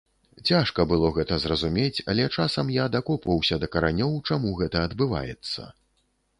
Цяжка 0.49 0.85
было 0.91 1.11
гэта 1.17 1.37
зразумець, 1.43 2.03
але 2.15 2.25
часам 2.37 2.73
я 2.79 2.89
дакопваўся 2.97 3.55
да 3.65 3.71
каранёў, 3.79 4.19
чаму 4.33 4.59
гэта 4.63 4.77
адбываецца. 4.91 5.71